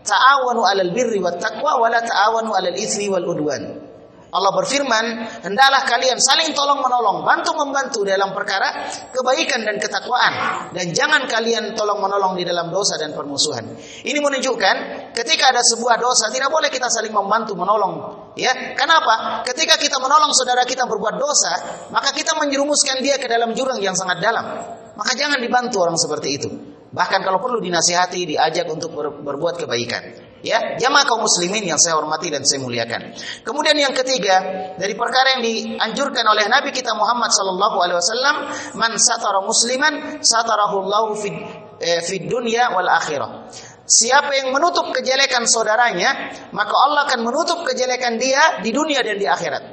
Ta'awanu 0.04 0.68
'alal 0.68 0.92
birri 0.92 1.24
wat 1.24 1.40
taqwa 1.40 1.80
wa 1.80 1.88
la 1.88 2.04
ta'awanu 2.04 2.52
'alal 2.52 2.76
itsmi 2.76 3.08
wal 3.08 3.24
udwan. 3.24 3.92
Allah 4.32 4.52
berfirman, 4.56 5.06
hendaklah 5.44 5.84
kalian 5.84 6.16
saling 6.16 6.56
tolong 6.56 6.80
menolong, 6.80 7.28
bantu 7.28 7.52
membantu 7.52 8.08
dalam 8.08 8.32
perkara 8.32 8.88
kebaikan 9.12 9.60
dan 9.68 9.76
ketakwaan 9.76 10.34
dan 10.72 10.96
jangan 10.96 11.28
kalian 11.28 11.76
tolong 11.76 12.00
menolong 12.00 12.40
di 12.40 12.48
dalam 12.48 12.72
dosa 12.72 12.96
dan 12.96 13.12
permusuhan. 13.12 13.76
Ini 14.08 14.20
menunjukkan 14.24 14.76
ketika 15.12 15.52
ada 15.52 15.60
sebuah 15.60 16.00
dosa 16.00 16.32
tidak 16.32 16.48
boleh 16.48 16.72
kita 16.72 16.88
saling 16.88 17.12
membantu 17.12 17.60
menolong, 17.60 17.96
ya. 18.40 18.72
Kenapa? 18.72 19.44
Ketika 19.44 19.76
kita 19.76 20.00
menolong 20.00 20.32
saudara 20.32 20.64
kita 20.64 20.88
berbuat 20.88 21.16
dosa, 21.20 21.54
maka 21.92 22.16
kita 22.16 22.32
menjerumuskan 22.40 23.04
dia 23.04 23.20
ke 23.20 23.28
dalam 23.28 23.52
jurang 23.52 23.84
yang 23.84 24.00
sangat 24.00 24.24
dalam. 24.24 24.48
Maka 24.96 25.12
jangan 25.16 25.40
dibantu 25.40 25.84
orang 25.84 25.96
seperti 25.96 26.30
itu. 26.36 26.50
Bahkan 26.92 27.24
kalau 27.24 27.40
perlu 27.40 27.64
dinasihati, 27.64 28.36
diajak 28.36 28.68
untuk 28.68 28.92
ber, 28.92 29.24
berbuat 29.24 29.64
kebaikan. 29.64 30.32
Ya, 30.42 30.76
jamaah 30.76 31.06
kaum 31.06 31.22
muslimin 31.22 31.64
yang 31.70 31.78
saya 31.78 32.02
hormati 32.02 32.34
dan 32.34 32.42
saya 32.42 32.66
muliakan. 32.66 33.14
Kemudian 33.46 33.78
yang 33.78 33.94
ketiga, 33.94 34.42
dari 34.74 34.98
perkara 34.98 35.38
yang 35.38 35.42
dianjurkan 35.46 36.26
oleh 36.26 36.50
Nabi 36.50 36.74
kita 36.74 36.98
Muhammad 36.98 37.30
sallallahu 37.30 37.78
alaihi 37.78 37.98
wasallam, 38.02 38.36
man 38.74 38.92
satara 38.98 39.40
musliman 39.46 40.20
satarahu 40.20 40.82
Allah 40.90 41.06
fid, 41.14 41.36
eh, 41.78 42.02
fid 42.02 42.26
dunya 42.26 42.74
wal 42.74 42.90
akhirah. 42.90 43.54
Siapa 43.86 44.34
yang 44.34 44.50
menutup 44.50 44.90
kejelekan 44.90 45.46
saudaranya, 45.46 46.34
maka 46.58 46.74
Allah 46.74 47.06
akan 47.06 47.22
menutup 47.22 47.62
kejelekan 47.62 48.18
dia 48.18 48.66
di 48.66 48.74
dunia 48.74 49.06
dan 49.06 49.22
di 49.22 49.30
akhirat. 49.30 49.64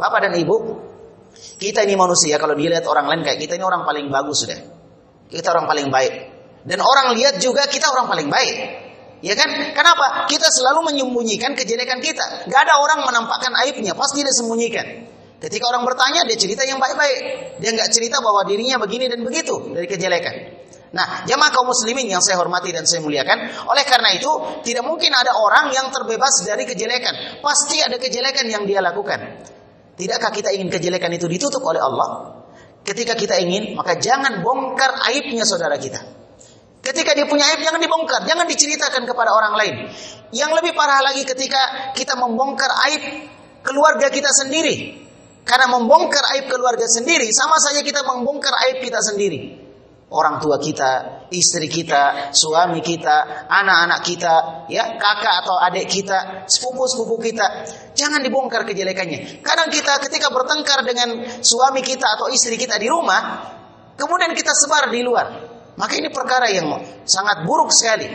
Bapak 0.00 0.26
dan 0.26 0.32
Ibu, 0.32 0.56
kita 1.34 1.82
ini 1.82 1.94
manusia 1.98 2.38
kalau 2.38 2.54
dilihat 2.54 2.86
orang 2.86 3.10
lain 3.10 3.20
kayak 3.26 3.38
kita 3.42 3.58
ini 3.58 3.64
orang 3.66 3.82
paling 3.82 4.06
bagus 4.10 4.46
sudah. 4.46 4.58
Kita 5.28 5.50
orang 5.50 5.66
paling 5.66 5.88
baik. 5.90 6.12
Dan 6.64 6.80
orang 6.80 7.12
lihat 7.12 7.42
juga 7.42 7.68
kita 7.68 7.90
orang 7.92 8.08
paling 8.08 8.28
baik. 8.32 8.56
Ya 9.24 9.32
kan? 9.36 9.48
Kenapa? 9.72 10.28
Kita 10.28 10.48
selalu 10.52 10.92
menyembunyikan 10.92 11.56
kejelekan 11.56 12.00
kita. 12.04 12.44
Gak 12.44 12.60
ada 12.68 12.76
orang 12.76 13.08
menampakkan 13.08 13.56
aibnya, 13.64 13.96
pasti 13.96 14.20
dia 14.20 14.32
sembunyikan. 14.32 14.86
Ketika 15.40 15.64
orang 15.68 15.84
bertanya, 15.84 16.24
dia 16.24 16.40
cerita 16.40 16.64
yang 16.64 16.80
baik-baik. 16.80 17.18
Dia 17.60 17.70
nggak 17.76 17.92
cerita 17.92 18.24
bahwa 18.24 18.48
dirinya 18.48 18.80
begini 18.80 19.12
dan 19.12 19.20
begitu 19.20 19.76
dari 19.76 19.84
kejelekan. 19.84 20.64
Nah, 20.94 21.26
jamaah 21.26 21.50
kaum 21.50 21.68
muslimin 21.68 22.06
yang 22.06 22.22
saya 22.22 22.38
hormati 22.38 22.70
dan 22.70 22.86
saya 22.86 23.02
muliakan, 23.02 23.66
oleh 23.66 23.84
karena 23.84 24.14
itu 24.14 24.30
tidak 24.62 24.86
mungkin 24.86 25.10
ada 25.10 25.36
orang 25.36 25.74
yang 25.74 25.90
terbebas 25.90 26.46
dari 26.46 26.64
kejelekan. 26.64 27.42
Pasti 27.42 27.82
ada 27.82 27.98
kejelekan 27.98 28.46
yang 28.46 28.62
dia 28.64 28.78
lakukan. 28.78 29.20
Tidakkah 29.94 30.30
kita 30.34 30.50
ingin 30.50 30.70
kejelekan 30.70 31.10
itu 31.14 31.30
ditutup 31.30 31.62
oleh 31.62 31.78
Allah? 31.78 32.42
Ketika 32.84 33.16
kita 33.16 33.40
ingin, 33.40 33.78
maka 33.78 33.96
jangan 33.96 34.44
bongkar 34.44 35.08
aibnya 35.08 35.46
saudara 35.48 35.80
kita. 35.80 36.02
Ketika 36.84 37.16
dia 37.16 37.24
punya 37.24 37.48
aib, 37.48 37.64
jangan 37.64 37.80
dibongkar, 37.80 38.28
jangan 38.28 38.44
diceritakan 38.44 39.08
kepada 39.08 39.32
orang 39.32 39.54
lain. 39.56 39.74
Yang 40.36 40.60
lebih 40.60 40.76
parah 40.76 41.00
lagi 41.00 41.24
ketika 41.24 41.94
kita 41.96 42.12
membongkar 42.20 42.68
aib 42.90 43.02
keluarga 43.64 44.12
kita 44.12 44.28
sendiri. 44.28 45.00
Karena 45.48 45.72
membongkar 45.72 46.24
aib 46.36 46.52
keluarga 46.52 46.84
sendiri, 46.84 47.32
sama 47.32 47.56
saja 47.56 47.80
kita 47.80 48.04
membongkar 48.04 48.52
aib 48.68 48.84
kita 48.84 49.00
sendiri 49.00 49.63
orang 50.12 50.36
tua 50.42 50.60
kita, 50.60 51.24
istri 51.32 51.70
kita, 51.70 52.34
suami 52.34 52.84
kita, 52.84 53.48
anak-anak 53.48 54.00
kita, 54.04 54.34
ya, 54.68 55.00
kakak 55.00 55.34
atau 55.46 55.56
adik 55.58 55.88
kita, 55.88 56.44
sepupu-sepupu 56.44 57.16
kita. 57.18 57.46
Jangan 57.96 58.20
dibongkar 58.20 58.68
kejelekannya. 58.68 59.40
Kadang 59.40 59.72
kita 59.72 59.96
ketika 60.04 60.28
bertengkar 60.28 60.84
dengan 60.84 61.24
suami 61.40 61.80
kita 61.80 62.04
atau 62.20 62.28
istri 62.28 62.60
kita 62.60 62.76
di 62.76 62.86
rumah, 62.90 63.20
kemudian 63.96 64.36
kita 64.36 64.52
sebar 64.52 64.92
di 64.92 65.00
luar. 65.00 65.26
Maka 65.74 65.98
ini 65.98 66.12
perkara 66.12 66.46
yang 66.52 66.70
sangat 67.02 67.42
buruk 67.42 67.74
sekali. 67.74 68.06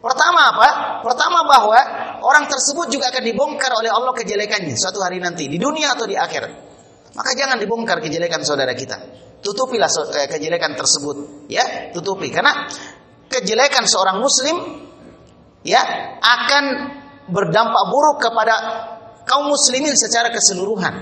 Pertama 0.00 0.56
apa? 0.56 0.68
Pertama 1.04 1.44
bahwa 1.44 1.76
orang 2.24 2.48
tersebut 2.48 2.88
juga 2.88 3.12
akan 3.12 3.24
dibongkar 3.24 3.72
oleh 3.76 3.92
Allah 3.92 4.12
kejelekannya 4.16 4.72
suatu 4.72 5.00
hari 5.00 5.20
nanti 5.20 5.48
di 5.48 5.60
dunia 5.60 5.92
atau 5.92 6.08
di 6.08 6.16
akhirat. 6.16 6.52
Maka 7.16 7.30
jangan 7.36 7.60
dibongkar 7.60 8.00
kejelekan 8.00 8.40
saudara 8.40 8.72
kita 8.72 8.96
tutupilah 9.40 9.90
eh, 10.16 10.28
kejelekan 10.28 10.76
tersebut 10.76 11.48
ya 11.50 11.92
tutupi. 11.92 12.28
Karena 12.32 12.68
kejelekan 13.26 13.84
seorang 13.88 14.20
muslim 14.20 14.56
ya 15.64 15.80
akan 16.20 16.64
berdampak 17.28 17.84
buruk 17.88 18.16
kepada 18.20 18.54
kaum 19.24 19.48
muslimin 19.48 19.96
secara 19.96 20.32
keseluruhan. 20.32 20.94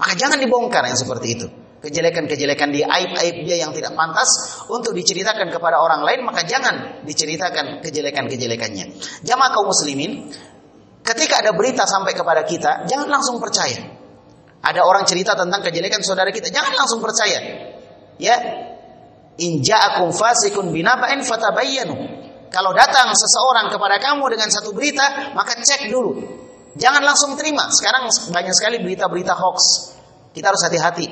Maka 0.00 0.12
jangan 0.16 0.40
dibongkar 0.40 0.86
yang 0.88 0.96
seperti 0.96 1.28
itu. 1.36 1.46
Kejelekan-kejelekan 1.80 2.76
dia 2.76 2.84
aib-aib 2.92 3.48
dia 3.48 3.56
yang 3.64 3.72
tidak 3.72 3.96
pantas 3.96 4.28
untuk 4.68 4.92
diceritakan 4.92 5.48
kepada 5.48 5.80
orang 5.80 6.04
lain 6.04 6.28
maka 6.28 6.44
jangan 6.44 7.00
diceritakan 7.08 7.80
kejelekan-kejelekannya. 7.80 9.00
Jamaah 9.24 9.50
kaum 9.56 9.72
muslimin 9.72 10.28
ketika 11.00 11.40
ada 11.40 11.56
berita 11.56 11.88
sampai 11.88 12.12
kepada 12.12 12.44
kita 12.44 12.84
jangan 12.84 13.08
langsung 13.08 13.40
percaya 13.40 13.99
ada 14.60 14.84
orang 14.84 15.08
cerita 15.08 15.32
tentang 15.32 15.64
kejelekan 15.64 16.04
saudara 16.04 16.28
kita, 16.28 16.52
jangan 16.52 16.76
langsung 16.76 17.00
percaya. 17.00 17.40
Ya. 18.20 18.36
In 19.40 19.64
ja'akum 19.64 20.12
fasikun 20.12 20.68
binaba'in 20.68 21.24
fatabayyanu. 21.24 21.96
Kalau 22.52 22.76
datang 22.76 23.14
seseorang 23.16 23.72
kepada 23.72 23.96
kamu 23.96 24.26
dengan 24.36 24.52
satu 24.52 24.76
berita, 24.76 25.32
maka 25.32 25.56
cek 25.56 25.88
dulu. 25.88 26.18
Jangan 26.76 27.00
langsung 27.00 27.32
terima. 27.40 27.72
Sekarang 27.72 28.10
banyak 28.10 28.52
sekali 28.52 28.76
berita-berita 28.84 29.32
hoax. 29.32 29.58
Kita 30.36 30.52
harus 30.52 30.62
hati-hati. 30.66 31.06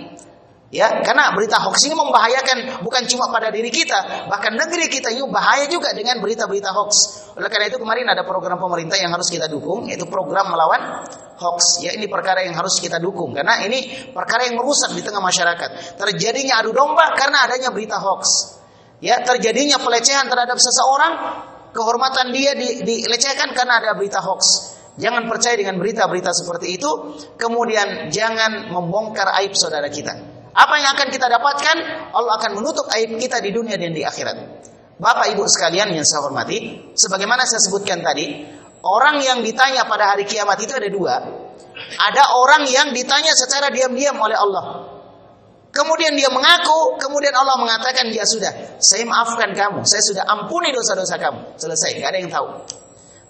Ya, 0.68 1.00
karena 1.00 1.32
berita 1.32 1.56
hoax 1.64 1.88
ini 1.88 1.96
membahayakan 1.96 2.84
bukan 2.84 3.08
cuma 3.08 3.32
pada 3.32 3.48
diri 3.48 3.72
kita, 3.72 4.28
bahkan 4.28 4.52
negeri 4.52 4.92
kita 4.92 5.08
ini 5.08 5.24
bahaya 5.32 5.64
juga 5.64 5.96
dengan 5.96 6.20
berita-berita 6.20 6.76
hoax. 6.76 6.92
Oleh 7.40 7.48
karena 7.48 7.72
itu 7.72 7.80
kemarin 7.80 8.04
ada 8.12 8.20
program 8.28 8.60
pemerintah 8.60 9.00
yang 9.00 9.08
harus 9.08 9.32
kita 9.32 9.48
dukung, 9.48 9.88
yaitu 9.88 10.04
program 10.04 10.52
melawan 10.52 11.08
hoax. 11.40 11.80
Ya, 11.80 11.96
ini 11.96 12.04
perkara 12.04 12.44
yang 12.44 12.52
harus 12.52 12.84
kita 12.84 13.00
dukung 13.00 13.32
karena 13.32 13.64
ini 13.64 14.12
perkara 14.12 14.44
yang 14.44 14.60
merusak 14.60 14.92
di 14.92 15.00
tengah 15.00 15.24
masyarakat. 15.24 15.96
Terjadinya 15.96 16.60
adu 16.60 16.76
domba 16.76 17.16
karena 17.16 17.48
adanya 17.48 17.72
berita 17.72 17.96
hoax. 17.96 18.60
Ya, 19.00 19.24
terjadinya 19.24 19.80
pelecehan 19.80 20.28
terhadap 20.28 20.60
seseorang, 20.60 21.12
kehormatan 21.72 22.28
dia 22.28 22.52
di, 22.52 22.84
dilecehkan 22.84 23.56
karena 23.56 23.80
ada 23.80 23.96
berita 23.96 24.20
hoax. 24.20 24.76
Jangan 25.00 25.32
percaya 25.32 25.56
dengan 25.56 25.80
berita-berita 25.80 26.28
seperti 26.36 26.76
itu, 26.76 26.90
kemudian 27.40 28.12
jangan 28.12 28.68
membongkar 28.68 29.32
aib 29.40 29.56
saudara 29.56 29.88
kita. 29.88 30.37
Apa 30.58 30.74
yang 30.82 30.90
akan 30.90 31.08
kita 31.14 31.30
dapatkan? 31.30 31.76
Allah 32.10 32.34
akan 32.34 32.58
menutup 32.58 32.90
aib 32.98 33.14
kita 33.14 33.38
di 33.38 33.54
dunia 33.54 33.78
dan 33.78 33.94
di 33.94 34.02
akhirat. 34.02 34.66
Bapak 34.98 35.30
Ibu 35.30 35.46
sekalian 35.46 35.94
yang 35.94 36.02
saya 36.02 36.26
hormati, 36.26 36.90
sebagaimana 36.98 37.46
saya 37.46 37.62
sebutkan 37.62 38.02
tadi, 38.02 38.42
orang 38.82 39.22
yang 39.22 39.38
ditanya 39.46 39.86
pada 39.86 40.10
hari 40.10 40.26
kiamat 40.26 40.58
itu 40.58 40.74
ada 40.74 40.90
dua. 40.90 41.14
Ada 41.78 42.34
orang 42.34 42.66
yang 42.66 42.90
ditanya 42.90 43.30
secara 43.38 43.70
diam-diam 43.70 44.18
oleh 44.18 44.34
Allah. 44.34 44.98
Kemudian 45.70 46.18
dia 46.18 46.26
mengaku, 46.26 46.98
kemudian 46.98 47.30
Allah 47.38 47.54
mengatakan, 47.54 48.10
ya 48.10 48.26
sudah, 48.26 48.82
saya 48.82 49.06
maafkan 49.06 49.54
kamu, 49.54 49.86
saya 49.86 50.02
sudah 50.02 50.26
ampuni 50.26 50.74
dosa-dosa 50.74 51.22
kamu. 51.22 51.54
Selesai, 51.54 52.02
nggak 52.02 52.10
ada 52.10 52.18
yang 52.18 52.32
tahu. 52.34 52.46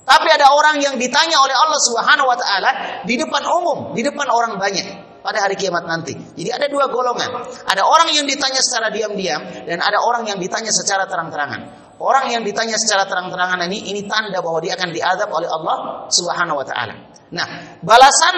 Tapi 0.08 0.28
ada 0.32 0.49
orang 0.56 0.80
yang 0.80 0.97
ditanya 0.97 1.37
oleh 1.44 1.52
Allah 1.52 1.76
Subhanahu 1.76 2.25
wa 2.25 2.38
taala 2.40 2.70
di 3.04 3.20
depan 3.20 3.44
umum, 3.44 3.92
di 3.92 4.00
depan 4.00 4.25
orang 4.32 4.56
banyak 4.56 5.07
pada 5.28 5.44
hari 5.44 5.61
kiamat 5.61 5.85
nanti. 5.85 6.16
Jadi 6.16 6.49
ada 6.49 6.73
dua 6.73 6.88
golongan. 6.88 7.44
Ada 7.68 7.85
orang 7.85 8.16
yang 8.16 8.25
ditanya 8.25 8.64
secara 8.64 8.88
diam-diam 8.88 9.68
dan 9.68 9.85
ada 9.85 10.00
orang 10.00 10.25
yang 10.25 10.40
ditanya 10.40 10.73
secara 10.73 11.04
terang-terangan. 11.04 11.92
Orang 12.00 12.32
yang 12.32 12.40
ditanya 12.49 12.80
secara 12.80 13.04
terang-terangan 13.04 13.61
ini 13.68 13.92
ini 13.92 14.08
tanda 14.08 14.40
bahwa 14.40 14.64
dia 14.64 14.73
akan 14.73 14.88
diadab 14.88 15.28
oleh 15.28 15.52
Allah 15.52 15.76
Subhanahu 16.08 16.56
wa 16.56 16.64
taala. 16.64 16.94
Nah, 17.28 17.76
balasan 17.85 18.35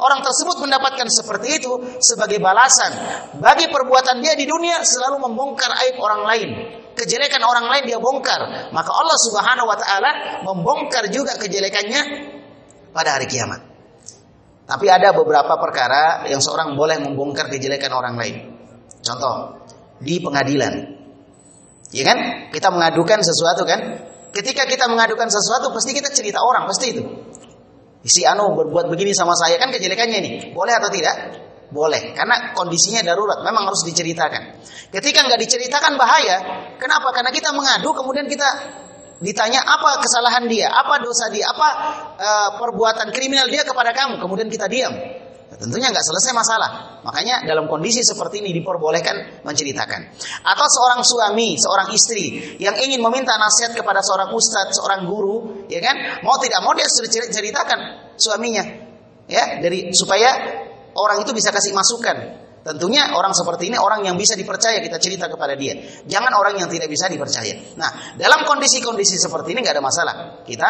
orang 0.00 0.24
tersebut 0.24 0.64
mendapatkan 0.64 1.12
seperti 1.12 1.60
itu 1.60 2.00
sebagai 2.00 2.40
balasan 2.40 2.88
bagi 3.44 3.68
perbuatan 3.68 4.24
dia 4.24 4.32
di 4.32 4.48
dunia 4.48 4.80
selalu 4.80 5.28
membongkar 5.28 5.68
aib 5.84 6.00
orang 6.00 6.22
lain 6.24 6.48
kejelekan 6.96 7.42
orang 7.44 7.68
lain 7.68 7.84
dia 7.84 8.00
bongkar. 8.00 8.72
Maka 8.72 8.90
Allah 8.96 9.18
Subhanahu 9.28 9.68
wa 9.68 9.76
taala 9.76 10.10
membongkar 10.46 11.12
juga 11.12 11.36
kejelekannya 11.36 12.00
pada 12.96 13.20
hari 13.20 13.28
kiamat. 13.28 13.73
Tapi 14.64 14.88
ada 14.88 15.12
beberapa 15.12 15.60
perkara 15.60 16.24
yang 16.24 16.40
seorang 16.40 16.72
boleh 16.72 16.96
membongkar 17.04 17.52
kejelekan 17.52 17.92
orang 17.92 18.16
lain. 18.16 18.36
Contoh, 19.04 19.60
di 20.00 20.20
pengadilan. 20.24 20.72
Ya 21.92 22.04
kan? 22.08 22.48
Kita 22.48 22.72
mengadukan 22.72 23.20
sesuatu 23.20 23.68
kan? 23.68 23.80
Ketika 24.32 24.64
kita 24.64 24.88
mengadukan 24.88 25.28
sesuatu 25.28 25.70
pasti 25.70 25.92
kita 25.92 26.10
cerita 26.10 26.40
orang, 26.42 26.64
pasti 26.66 26.96
itu. 26.96 27.04
Si 28.04 28.24
Anu 28.24 28.56
berbuat 28.56 28.88
begini 28.88 29.12
sama 29.12 29.36
saya 29.36 29.60
kan 29.60 29.68
kejelekannya 29.70 30.18
ini. 30.20 30.30
Boleh 30.56 30.74
atau 30.76 30.88
tidak? 30.88 31.44
Boleh, 31.72 32.12
karena 32.14 32.54
kondisinya 32.54 33.02
darurat, 33.02 33.42
memang 33.42 33.66
harus 33.66 33.82
diceritakan. 33.82 34.62
Ketika 34.94 35.26
nggak 35.26 35.40
diceritakan 35.42 35.98
bahaya, 35.98 36.36
kenapa? 36.78 37.10
Karena 37.10 37.34
kita 37.34 37.50
mengadu, 37.50 37.90
kemudian 37.96 38.30
kita 38.30 38.46
ditanya 39.22 39.62
apa 39.62 40.02
kesalahan 40.02 40.50
dia, 40.50 40.70
apa 40.70 40.98
dosa 40.98 41.30
dia, 41.30 41.46
apa 41.46 41.68
uh, 42.18 42.50
perbuatan 42.58 43.14
kriminal 43.14 43.46
dia 43.46 43.62
kepada 43.62 43.94
kamu, 43.94 44.18
kemudian 44.18 44.50
kita 44.50 44.66
diam. 44.66 44.90
Nah, 45.54 45.56
tentunya 45.62 45.86
nggak 45.94 46.02
selesai 46.02 46.34
masalah. 46.34 46.70
Makanya 47.06 47.46
dalam 47.46 47.70
kondisi 47.70 48.02
seperti 48.02 48.42
ini 48.42 48.50
diperbolehkan 48.58 49.46
menceritakan. 49.46 50.00
Atau 50.42 50.66
seorang 50.66 51.06
suami, 51.06 51.54
seorang 51.54 51.94
istri 51.94 52.58
yang 52.58 52.74
ingin 52.74 52.98
meminta 52.98 53.38
nasihat 53.38 53.70
kepada 53.70 54.02
seorang 54.02 54.34
ustadz, 54.34 54.74
seorang 54.74 55.06
guru, 55.06 55.68
ya 55.70 55.78
kan? 55.78 56.26
Mau 56.26 56.34
tidak 56.42 56.58
mau 56.66 56.74
dia 56.74 56.90
sudah 56.90 57.06
ceritakan 57.30 57.78
suaminya, 58.18 58.66
ya, 59.30 59.62
dari 59.62 59.94
supaya 59.94 60.34
orang 60.98 61.22
itu 61.22 61.30
bisa 61.30 61.54
kasih 61.54 61.70
masukan. 61.70 62.43
Tentunya 62.64 63.12
orang 63.12 63.36
seperti 63.36 63.68
ini 63.68 63.76
orang 63.76 64.08
yang 64.08 64.16
bisa 64.16 64.32
dipercaya 64.32 64.80
kita 64.80 64.96
cerita 64.96 65.28
kepada 65.28 65.52
dia. 65.52 65.76
Jangan 66.08 66.32
orang 66.32 66.56
yang 66.56 66.72
tidak 66.72 66.88
bisa 66.88 67.12
dipercaya. 67.12 67.76
Nah, 67.76 68.16
dalam 68.16 68.48
kondisi-kondisi 68.48 69.20
seperti 69.20 69.52
ini 69.52 69.60
nggak 69.60 69.76
ada 69.76 69.84
masalah. 69.84 70.14
Kita 70.48 70.68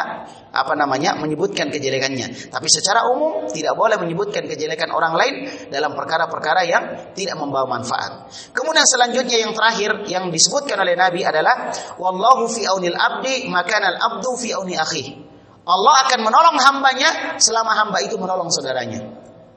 apa 0.50 0.74
namanya 0.74 1.14
menyebutkan 1.14 1.70
kejelekannya. 1.70 2.50
Tapi 2.50 2.66
secara 2.66 3.06
umum 3.06 3.46
tidak 3.46 3.78
boleh 3.78 3.94
menyebutkan 4.02 4.42
kejelekan 4.50 4.90
orang 4.90 5.14
lain 5.14 5.34
dalam 5.70 5.94
perkara-perkara 5.94 6.66
yang 6.66 6.82
tidak 7.14 7.38
membawa 7.38 7.78
manfaat. 7.78 8.26
Kemudian 8.50 8.90
selanjutnya 8.90 9.46
yang 9.46 9.54
terakhir 9.54 10.02
yang 10.10 10.34
disebutkan 10.34 10.74
oleh 10.82 10.98
Nabi 10.98 11.22
adalah 11.22 11.70
wallahu 11.94 12.50
fi 12.50 12.66
aunil 12.66 12.98
abdi 12.98 13.46
makanal 13.46 13.94
abdu 14.02 14.34
fi 14.34 14.50
auni 14.50 14.74
akhi. 14.74 15.14
Allah 15.62 15.94
akan 16.10 16.26
menolong 16.26 16.58
hambanya 16.58 17.38
selama 17.38 17.70
hamba 17.78 18.02
itu 18.02 18.18
menolong 18.18 18.50
saudaranya. 18.50 19.00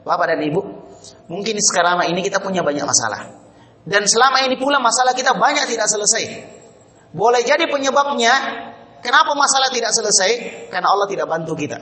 Bapak 0.06 0.38
dan 0.38 0.40
Ibu, 0.40 0.62
mungkin 1.32 1.56
sekarang 1.60 2.06
ini 2.10 2.22
kita 2.24 2.40
punya 2.40 2.62
banyak 2.62 2.84
masalah. 2.84 3.48
Dan 3.88 4.04
selama 4.04 4.44
ini 4.44 4.60
pula 4.60 4.84
masalah 4.84 5.16
kita 5.16 5.36
banyak 5.36 5.64
tidak 5.72 5.88
selesai. 5.88 6.24
Boleh 7.16 7.40
jadi 7.42 7.72
penyebabnya 7.72 8.34
kenapa 9.00 9.32
masalah 9.32 9.72
tidak 9.72 9.96
selesai? 9.96 10.32
Karena 10.68 10.92
Allah 10.92 11.08
tidak 11.08 11.28
bantu 11.32 11.56
kita. 11.56 11.80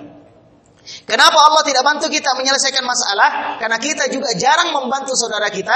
Kenapa 1.10 1.42
Allah 1.42 1.66
tidak 1.66 1.82
bantu 1.82 2.06
kita 2.14 2.38
menyelesaikan 2.38 2.86
masalah? 2.86 3.58
Karena 3.58 3.82
kita 3.82 4.06
juga 4.14 4.38
jarang 4.38 4.70
membantu 4.70 5.18
saudara 5.18 5.50
kita 5.50 5.74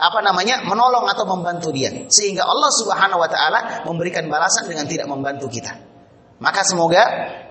apa 0.00 0.20
namanya 0.24 0.64
menolong 0.64 1.08
atau 1.08 1.28
membantu 1.28 1.72
dia 1.72 2.08
sehingga 2.08 2.44
Allah 2.48 2.72
Subhanahu 2.72 3.20
wa 3.20 3.28
taala 3.28 3.60
memberikan 3.84 4.28
balasan 4.28 4.68
dengan 4.68 4.84
tidak 4.84 5.08
membantu 5.08 5.48
kita. 5.48 5.72
Maka 6.40 6.64
semoga 6.64 7.04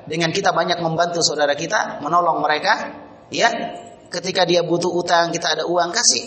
dengan 0.10 0.34
kita 0.34 0.50
banyak 0.50 0.82
membantu 0.82 1.22
saudara 1.22 1.54
kita, 1.54 2.02
menolong 2.02 2.42
mereka, 2.42 2.90
ya, 3.30 3.50
ketika 4.10 4.44
dia 4.44 4.66
butuh 4.66 4.90
utang 4.90 5.30
kita 5.30 5.58
ada 5.58 5.64
uang 5.66 5.94
kasih. 5.94 6.26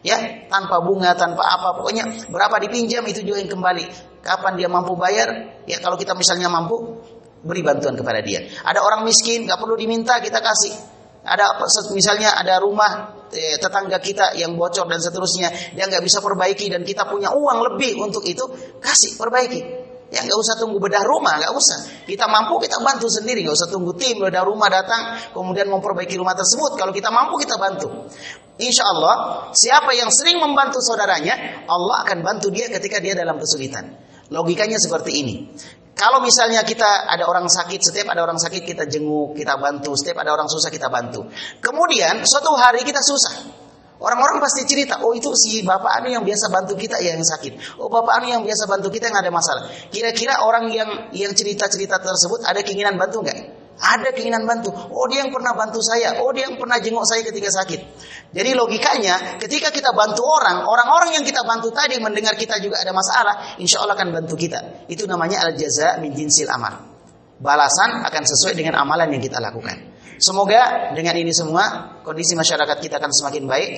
Ya 0.00 0.48
tanpa 0.48 0.80
bunga 0.80 1.12
tanpa 1.12 1.44
apa 1.44 1.76
pokoknya 1.76 2.32
berapa 2.32 2.56
dipinjam 2.56 3.04
itu 3.04 3.20
juga 3.20 3.44
yang 3.44 3.52
kembali. 3.52 3.84
Kapan 4.24 4.56
dia 4.56 4.68
mampu 4.68 4.96
bayar? 4.96 5.60
Ya 5.68 5.80
kalau 5.80 6.00
kita 6.00 6.16
misalnya 6.16 6.48
mampu 6.48 7.00
beri 7.44 7.60
bantuan 7.60 7.96
kepada 7.96 8.24
dia. 8.24 8.44
Ada 8.64 8.80
orang 8.80 9.04
miskin 9.04 9.44
nggak 9.44 9.60
perlu 9.60 9.76
diminta 9.76 10.16
kita 10.20 10.40
kasih. 10.40 10.72
Ada 11.20 11.60
misalnya 11.92 12.32
ada 12.32 12.56
rumah 12.64 13.12
eh, 13.28 13.60
tetangga 13.60 14.00
kita 14.00 14.40
yang 14.40 14.56
bocor 14.56 14.88
dan 14.88 15.04
seterusnya 15.04 15.76
dia 15.76 15.84
nggak 15.84 16.00
bisa 16.00 16.24
perbaiki 16.24 16.72
dan 16.72 16.80
kita 16.80 17.04
punya 17.04 17.36
uang 17.36 17.58
lebih 17.72 18.00
untuk 18.00 18.24
itu 18.24 18.44
kasih 18.80 19.20
perbaiki 19.20 19.79
Ya 20.10 20.26
nggak 20.26 20.38
usah 20.42 20.58
tunggu 20.58 20.82
bedah 20.82 21.06
rumah, 21.06 21.38
nggak 21.38 21.54
usah. 21.54 21.78
Kita 22.02 22.26
mampu 22.26 22.58
kita 22.58 22.82
bantu 22.82 23.06
sendiri, 23.06 23.46
nggak 23.46 23.54
usah 23.54 23.70
tunggu 23.70 23.94
tim 23.94 24.18
bedah 24.18 24.42
rumah 24.42 24.66
datang 24.66 25.30
kemudian 25.30 25.70
memperbaiki 25.70 26.18
rumah 26.18 26.34
tersebut. 26.34 26.74
Kalau 26.74 26.90
kita 26.90 27.14
mampu 27.14 27.38
kita 27.38 27.54
bantu. 27.54 28.10
Insya 28.58 28.84
Allah 28.90 29.14
siapa 29.54 29.94
yang 29.94 30.10
sering 30.10 30.42
membantu 30.42 30.82
saudaranya, 30.82 31.64
Allah 31.70 32.02
akan 32.02 32.26
bantu 32.26 32.50
dia 32.50 32.66
ketika 32.66 32.98
dia 32.98 33.14
dalam 33.14 33.38
kesulitan. 33.38 33.94
Logikanya 34.34 34.82
seperti 34.82 35.22
ini. 35.22 35.34
Kalau 35.94 36.24
misalnya 36.24 36.64
kita 36.64 37.06
ada 37.06 37.28
orang 37.28 37.44
sakit, 37.44 37.78
setiap 37.78 38.10
ada 38.10 38.24
orang 38.24 38.40
sakit 38.40 38.64
kita 38.64 38.88
jenguk, 38.88 39.36
kita 39.36 39.60
bantu, 39.60 39.92
setiap 39.94 40.24
ada 40.24 40.32
orang 40.32 40.48
susah 40.48 40.72
kita 40.72 40.88
bantu. 40.88 41.28
Kemudian 41.60 42.24
suatu 42.24 42.56
hari 42.56 42.82
kita 42.88 43.04
susah. 43.04 43.59
Orang-orang 44.00 44.40
pasti 44.40 44.64
cerita, 44.64 45.04
oh 45.04 45.12
itu 45.12 45.28
si 45.36 45.60
bapak 45.60 46.00
anu 46.00 46.08
yang 46.08 46.24
biasa 46.24 46.48
bantu 46.48 46.72
kita 46.72 47.04
yang 47.04 47.20
sakit. 47.20 47.76
Oh 47.76 47.92
bapak 47.92 48.24
anu 48.24 48.32
yang 48.32 48.40
biasa 48.40 48.64
bantu 48.64 48.88
kita 48.88 49.12
yang 49.12 49.20
ada 49.20 49.28
masalah. 49.28 49.68
Kira-kira 49.92 50.40
orang 50.40 50.72
yang 50.72 51.12
yang 51.12 51.36
cerita-cerita 51.36 52.00
tersebut 52.00 52.48
ada 52.48 52.64
keinginan 52.64 52.96
bantu 52.96 53.20
nggak? 53.20 53.60
Ada 53.76 54.16
keinginan 54.16 54.48
bantu. 54.48 54.72
Oh 54.72 55.04
dia 55.04 55.20
yang 55.20 55.28
pernah 55.28 55.52
bantu 55.52 55.84
saya. 55.84 56.16
Oh 56.24 56.32
dia 56.32 56.48
yang 56.48 56.56
pernah 56.56 56.80
jenguk 56.80 57.04
saya 57.04 57.20
ketika 57.28 57.52
sakit. 57.52 57.80
Jadi 58.32 58.56
logikanya 58.56 59.36
ketika 59.36 59.68
kita 59.68 59.92
bantu 59.92 60.24
orang, 60.24 60.64
orang-orang 60.64 61.20
yang 61.20 61.24
kita 61.24 61.44
bantu 61.44 61.68
tadi 61.68 62.00
mendengar 62.00 62.40
kita 62.40 62.56
juga 62.56 62.80
ada 62.80 62.96
masalah, 62.96 63.60
insya 63.60 63.84
Allah 63.84 64.00
akan 64.00 64.16
bantu 64.16 64.32
kita. 64.32 64.88
Itu 64.88 65.04
namanya 65.04 65.44
al 65.44 65.60
jaza 65.60 66.00
min 66.00 66.16
jinsil 66.16 66.48
amal. 66.48 66.88
Balasan 67.36 68.00
akan 68.00 68.22
sesuai 68.24 68.56
dengan 68.56 68.80
amalan 68.80 69.12
yang 69.12 69.20
kita 69.20 69.40
lakukan. 69.40 69.89
Semoga 70.20 70.92
dengan 70.92 71.16
ini 71.16 71.32
semua 71.32 71.96
kondisi 72.04 72.36
masyarakat 72.36 72.76
kita 72.76 73.00
akan 73.00 73.08
semakin 73.08 73.44
baik 73.48 73.70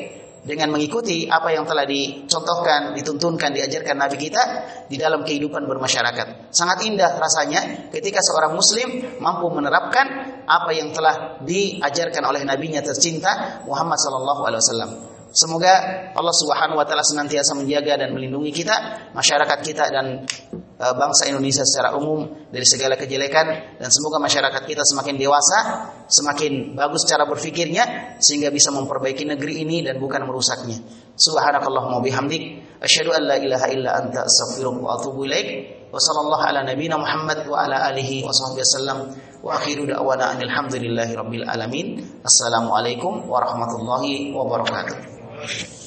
dengan 0.42 0.74
mengikuti 0.74 1.30
apa 1.30 1.54
yang 1.54 1.62
telah 1.62 1.86
dicontohkan, 1.86 2.98
dituntunkan, 2.98 3.54
diajarkan 3.54 3.94
Nabi 3.94 4.18
kita 4.18 4.42
di 4.90 4.98
dalam 4.98 5.22
kehidupan 5.22 5.62
bermasyarakat. 5.70 6.50
Sangat 6.50 6.82
indah 6.82 7.14
rasanya 7.14 7.86
ketika 7.94 8.18
seorang 8.18 8.58
muslim 8.58 9.22
mampu 9.22 9.46
menerapkan 9.54 10.42
apa 10.42 10.70
yang 10.74 10.90
telah 10.90 11.38
diajarkan 11.46 12.26
oleh 12.26 12.42
nabinya 12.42 12.82
tercinta 12.82 13.62
Muhammad 13.62 14.02
sallallahu 14.02 14.42
alaihi 14.42 14.62
wasallam. 14.66 14.90
Semoga 15.32 15.72
Allah 16.12 16.34
Subhanahu 16.36 16.76
wa 16.76 16.84
taala 16.84 17.06
senantiasa 17.06 17.56
menjaga 17.56 18.02
dan 18.02 18.12
melindungi 18.12 18.52
kita, 18.52 19.08
masyarakat 19.14 19.58
kita 19.64 19.88
dan 19.88 20.26
bangsa 20.90 21.30
Indonesia 21.30 21.62
secara 21.62 21.94
umum 21.94 22.26
dari 22.50 22.66
segala 22.66 22.98
kejelekan 22.98 23.78
dan 23.78 23.88
semoga 23.94 24.18
masyarakat 24.18 24.62
kita 24.66 24.82
semakin 24.82 25.14
dewasa, 25.14 25.58
semakin 26.10 26.74
bagus 26.74 27.06
cara 27.06 27.22
berfikirnya 27.22 28.18
sehingga 28.18 28.50
bisa 28.50 28.74
memperbaiki 28.74 29.22
negeri 29.22 29.62
ini 29.62 29.86
dan 29.86 30.02
bukan 30.02 30.26
merusaknya. 30.26 30.82
Subhanakallahumma 31.14 32.02
bihamdik 32.02 32.58
asyhadu 32.82 33.14
an 33.14 33.22
la 33.30 33.36
ilaha 33.38 33.66
illa 33.70 33.90
anta 34.02 34.26
astaghfiruka 34.26 34.82
wa 34.82 34.98
atubu 34.98 35.22
ilaik. 35.30 35.48
Wa 35.92 36.00
sallallahu 36.00 36.42
ala 36.48 36.66
nabiyyina 36.66 36.98
Muhammad 36.98 37.46
wa 37.46 37.62
ala 37.62 37.92
alihi 37.92 38.26
wa 38.26 38.32
sahbihi 38.34 38.64
wasallam. 38.64 38.98
Wa 39.44 39.60
akhiru 39.60 39.86
da'wana 39.86 40.40
alhamdulillahi 40.40 41.12
rabbil 41.14 41.46
alamin. 41.46 42.00
Assalamualaikum 42.26 43.30
warahmatullahi 43.30 44.34
wabarakatuh. 44.34 45.81